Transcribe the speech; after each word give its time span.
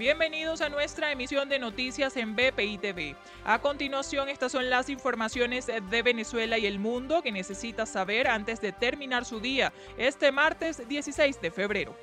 Bienvenidos 0.00 0.62
a 0.62 0.70
nuestra 0.70 1.12
emisión 1.12 1.50
de 1.50 1.58
noticias 1.58 2.16
en 2.16 2.34
BPI 2.34 2.78
TV. 2.78 3.16
A 3.44 3.58
continuación, 3.58 4.30
estas 4.30 4.50
son 4.50 4.70
las 4.70 4.88
informaciones 4.88 5.66
de 5.66 6.02
Venezuela 6.02 6.56
y 6.56 6.64
el 6.64 6.78
mundo 6.78 7.20
que 7.20 7.30
necesitas 7.30 7.90
saber 7.90 8.26
antes 8.26 8.62
de 8.62 8.72
terminar 8.72 9.26
su 9.26 9.40
día, 9.40 9.74
este 9.98 10.32
martes 10.32 10.88
16 10.88 11.42
de 11.42 11.50
febrero. 11.50 11.94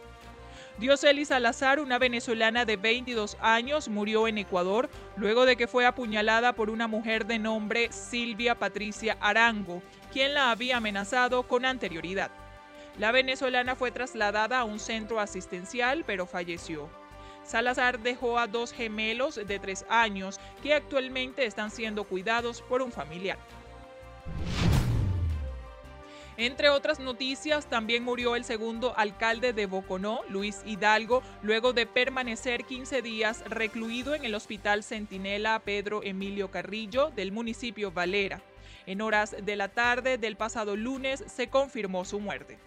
Dioseli 0.77 1.25
Salazar, 1.25 1.79
una 1.79 1.97
venezolana 1.97 2.65
de 2.65 2.77
22 2.77 3.35
años, 3.41 3.89
murió 3.89 4.27
en 4.27 4.37
Ecuador 4.37 4.91
luego 5.15 5.47
de 5.47 5.57
que 5.57 5.65
fue 5.65 5.87
apuñalada 5.87 6.53
por 6.53 6.69
una 6.69 6.87
mujer 6.87 7.25
de 7.25 7.39
nombre 7.39 7.91
Silvia 7.91 8.53
Patricia 8.53 9.17
Arango, 9.19 9.81
quien 10.13 10.35
la 10.35 10.51
había 10.51 10.77
amenazado 10.77 11.47
con 11.47 11.65
anterioridad. 11.65 12.29
La 12.99 13.11
venezolana 13.11 13.75
fue 13.75 13.89
trasladada 13.89 14.59
a 14.59 14.65
un 14.65 14.77
centro 14.77 15.19
asistencial, 15.19 16.03
pero 16.05 16.27
falleció. 16.27 16.91
Salazar 17.47 17.99
dejó 17.99 18.37
a 18.37 18.47
dos 18.47 18.73
gemelos 18.73 19.35
de 19.35 19.59
tres 19.59 19.85
años 19.89 20.39
que 20.61 20.73
actualmente 20.73 21.45
están 21.45 21.71
siendo 21.71 22.03
cuidados 22.03 22.61
por 22.61 22.81
un 22.81 22.91
familiar. 22.91 23.37
Entre 26.35 26.69
otras 26.69 26.99
noticias, 26.99 27.67
también 27.67 28.03
murió 28.03 28.35
el 28.35 28.43
segundo 28.43 28.93
alcalde 28.95 29.53
de 29.53 29.65
Boconó, 29.65 30.19
Luis 30.29 30.61
Hidalgo, 30.65 31.23
luego 31.41 31.73
de 31.73 31.87
permanecer 31.87 32.63
15 32.65 33.01
días 33.01 33.43
recluido 33.49 34.13
en 34.13 34.23
el 34.23 34.35
Hospital 34.35 34.83
Centinela 34.83 35.57
Pedro 35.59 36.03
Emilio 36.03 36.51
Carrillo 36.51 37.09
del 37.15 37.31
municipio 37.31 37.91
Valera. 37.91 38.41
En 38.85 39.01
horas 39.01 39.35
de 39.41 39.55
la 39.55 39.69
tarde 39.69 40.19
del 40.19 40.35
pasado 40.35 40.75
lunes 40.75 41.23
se 41.27 41.47
confirmó 41.47 42.05
su 42.05 42.19
muerte. 42.19 42.59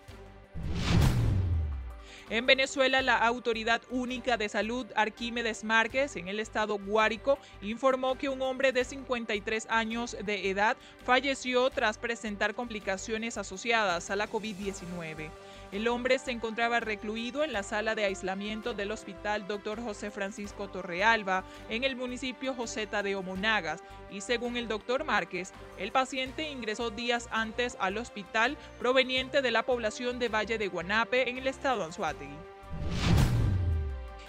En 2.30 2.46
Venezuela, 2.46 3.02
la 3.02 3.16
Autoridad 3.16 3.82
Única 3.90 4.36
de 4.36 4.48
Salud 4.48 4.86
Arquímedes 4.94 5.64
Márquez, 5.64 6.14
en 6.14 6.28
el 6.28 6.38
estado 6.38 6.78
Guárico, 6.78 7.40
informó 7.60 8.16
que 8.16 8.28
un 8.28 8.40
hombre 8.40 8.70
de 8.70 8.84
53 8.84 9.66
años 9.68 10.16
de 10.24 10.48
edad 10.48 10.76
falleció 11.04 11.68
tras 11.70 11.98
presentar 11.98 12.54
complicaciones 12.54 13.36
asociadas 13.36 14.12
a 14.12 14.16
la 14.16 14.30
COVID-19. 14.30 15.28
El 15.72 15.86
hombre 15.86 16.18
se 16.18 16.32
encontraba 16.32 16.80
recluido 16.80 17.44
en 17.44 17.52
la 17.52 17.62
sala 17.62 17.94
de 17.94 18.04
aislamiento 18.04 18.74
del 18.74 18.90
Hospital 18.90 19.46
Dr. 19.46 19.80
José 19.80 20.10
Francisco 20.10 20.68
Torrealba 20.68 21.44
en 21.68 21.84
el 21.84 21.94
municipio 21.94 22.54
José 22.54 22.88
Tadeo 22.88 23.22
Monagas 23.22 23.80
y 24.10 24.20
según 24.20 24.56
el 24.56 24.66
doctor 24.66 25.04
Márquez, 25.04 25.52
el 25.78 25.92
paciente 25.92 26.50
ingresó 26.50 26.90
días 26.90 27.28
antes 27.30 27.76
al 27.78 27.98
hospital 27.98 28.56
proveniente 28.80 29.42
de 29.42 29.50
la 29.52 29.62
población 29.62 30.18
de 30.18 30.28
Valle 30.28 30.58
de 30.58 30.66
Guanape 30.66 31.30
en 31.30 31.38
el 31.38 31.46
estado 31.46 31.84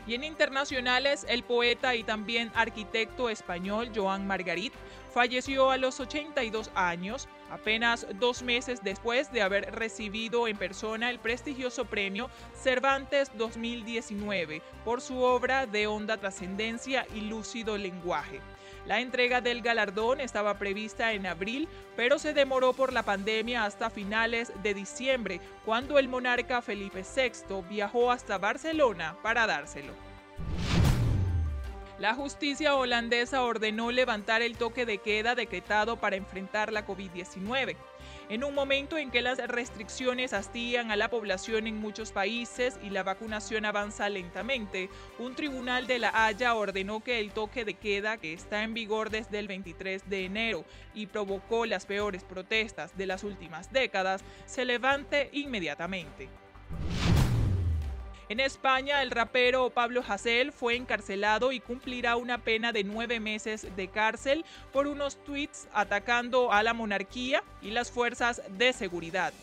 Y 0.07 0.15
en 0.15 0.23
internacionales, 0.23 1.25
el 1.29 1.43
poeta 1.43 1.95
y 1.95 2.03
también 2.03 2.51
arquitecto 2.55 3.29
español 3.29 3.91
Joan 3.95 4.25
Margarit 4.25 4.73
falleció 5.13 5.69
a 5.69 5.77
los 5.77 5.99
82 5.99 6.71
años, 6.73 7.27
apenas 7.51 8.07
dos 8.19 8.41
meses 8.41 8.81
después 8.83 9.31
de 9.31 9.41
haber 9.41 9.71
recibido 9.75 10.47
en 10.47 10.57
persona 10.57 11.09
el 11.09 11.19
prestigioso 11.19 11.85
premio 11.85 12.29
Cervantes 12.53 13.31
2019 13.37 14.61
por 14.83 15.01
su 15.01 15.19
obra 15.21 15.65
de 15.65 15.87
honda 15.87 16.17
trascendencia 16.17 17.05
y 17.13 17.21
lúcido 17.21 17.77
lenguaje. 17.77 18.41
La 18.85 18.99
entrega 18.99 19.41
del 19.41 19.61
galardón 19.61 20.19
estaba 20.19 20.57
prevista 20.57 21.13
en 21.13 21.27
abril, 21.27 21.67
pero 21.95 22.17
se 22.19 22.33
demoró 22.33 22.73
por 22.73 22.93
la 22.93 23.03
pandemia 23.03 23.65
hasta 23.65 23.89
finales 23.89 24.51
de 24.63 24.73
diciembre, 24.73 25.39
cuando 25.65 25.99
el 25.99 26.07
monarca 26.07 26.61
Felipe 26.61 27.03
VI 27.03 27.61
viajó 27.69 28.11
hasta 28.11 28.37
Barcelona 28.37 29.15
para 29.21 29.45
dárselo. 29.45 30.10
La 32.01 32.15
justicia 32.15 32.73
holandesa 32.73 33.43
ordenó 33.43 33.91
levantar 33.91 34.41
el 34.41 34.57
toque 34.57 34.87
de 34.87 34.97
queda 34.97 35.35
decretado 35.35 35.97
para 35.97 36.15
enfrentar 36.15 36.73
la 36.73 36.83
COVID-19. 36.83 37.77
En 38.27 38.43
un 38.43 38.55
momento 38.55 38.97
en 38.97 39.11
que 39.11 39.21
las 39.21 39.37
restricciones 39.37 40.33
hastían 40.33 40.89
a 40.89 40.95
la 40.95 41.11
población 41.11 41.67
en 41.67 41.77
muchos 41.77 42.11
países 42.11 42.79
y 42.81 42.89
la 42.89 43.03
vacunación 43.03 43.65
avanza 43.65 44.09
lentamente, 44.09 44.89
un 45.19 45.35
tribunal 45.35 45.85
de 45.85 45.99
La 45.99 46.25
Haya 46.25 46.55
ordenó 46.55 47.03
que 47.03 47.19
el 47.19 47.33
toque 47.33 47.65
de 47.65 47.75
queda, 47.75 48.17
que 48.17 48.33
está 48.33 48.63
en 48.63 48.73
vigor 48.73 49.11
desde 49.11 49.37
el 49.37 49.47
23 49.47 50.09
de 50.09 50.25
enero 50.25 50.65
y 50.95 51.05
provocó 51.05 51.67
las 51.67 51.85
peores 51.85 52.23
protestas 52.23 52.97
de 52.97 53.05
las 53.05 53.23
últimas 53.23 53.71
décadas, 53.71 54.23
se 54.47 54.65
levante 54.65 55.29
inmediatamente. 55.33 56.40
En 58.31 58.39
España, 58.39 59.01
el 59.01 59.11
rapero 59.11 59.71
Pablo 59.71 60.01
Hasél 60.07 60.53
fue 60.53 60.77
encarcelado 60.77 61.51
y 61.51 61.59
cumplirá 61.59 62.15
una 62.15 62.37
pena 62.37 62.71
de 62.71 62.85
nueve 62.85 63.19
meses 63.19 63.67
de 63.75 63.89
cárcel 63.89 64.45
por 64.71 64.87
unos 64.87 65.21
tweets 65.25 65.67
atacando 65.73 66.53
a 66.53 66.63
la 66.63 66.73
monarquía 66.73 67.43
y 67.61 67.71
las 67.71 67.91
fuerzas 67.91 68.41
de 68.57 68.71
seguridad. 68.71 69.33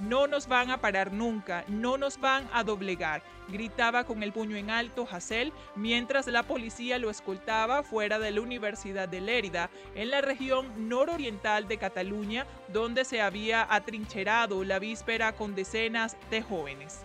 No 0.00 0.26
nos 0.26 0.48
van 0.48 0.72
a 0.72 0.78
parar 0.78 1.12
nunca, 1.12 1.64
no 1.68 1.96
nos 1.96 2.18
van 2.18 2.50
a 2.52 2.64
doblegar, 2.64 3.22
gritaba 3.46 4.02
con 4.02 4.24
el 4.24 4.32
puño 4.32 4.56
en 4.56 4.68
alto 4.68 5.06
Hasél 5.08 5.52
mientras 5.76 6.26
la 6.26 6.42
policía 6.42 6.98
lo 6.98 7.10
escoltaba 7.10 7.84
fuera 7.84 8.18
de 8.18 8.32
la 8.32 8.40
Universidad 8.40 9.08
de 9.08 9.20
Lérida, 9.20 9.70
en 9.94 10.10
la 10.10 10.22
región 10.22 10.88
nororiental 10.88 11.68
de 11.68 11.78
Cataluña, 11.78 12.48
donde 12.72 13.04
se 13.04 13.20
había 13.22 13.64
atrincherado 13.72 14.64
la 14.64 14.80
víspera 14.80 15.36
con 15.36 15.54
decenas 15.54 16.16
de 16.32 16.42
jóvenes. 16.42 17.04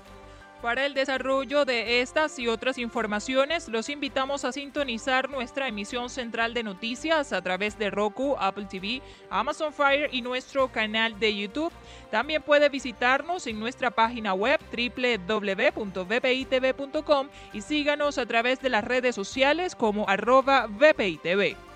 Para 0.61 0.85
el 0.85 0.93
desarrollo 0.93 1.63
de 1.63 2.01
estas 2.01 2.37
y 2.37 2.49
otras 2.49 2.77
informaciones, 2.77 3.69
los 3.69 3.87
invitamos 3.87 4.43
a 4.43 4.51
sintonizar 4.51 5.29
nuestra 5.29 5.69
emisión 5.69 6.09
central 6.09 6.53
de 6.53 6.63
noticias 6.63 7.31
a 7.31 7.41
través 7.41 7.79
de 7.79 7.89
Roku, 7.89 8.35
Apple 8.37 8.67
TV, 8.69 9.01
Amazon 9.29 9.71
Fire 9.71 10.09
y 10.11 10.21
nuestro 10.21 10.67
canal 10.67 11.17
de 11.17 11.33
YouTube. 11.33 11.71
También 12.11 12.41
puede 12.41 12.67
visitarnos 12.67 13.47
en 13.47 13.57
nuestra 13.57 13.89
página 13.89 14.33
web 14.33 14.59
www.vpitv.com 14.69 16.09
y 17.53 17.61
síganos 17.61 18.17
a 18.17 18.25
través 18.25 18.59
de 18.59 18.67
las 18.67 18.83
redes 18.83 19.15
sociales 19.15 19.75
como 19.75 20.09
arroba 20.09 20.67
VPITV. 20.67 21.68